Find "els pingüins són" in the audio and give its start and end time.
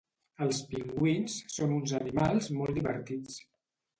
0.45-1.75